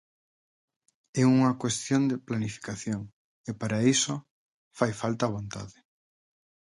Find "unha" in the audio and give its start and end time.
1.35-1.51